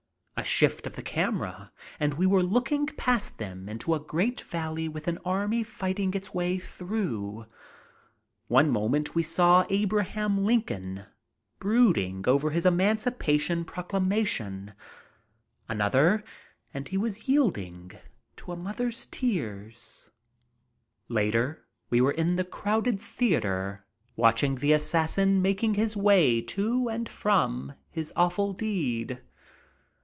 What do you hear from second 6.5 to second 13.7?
through. One moment we saw Abraham Lincoln brooding over his Emancipation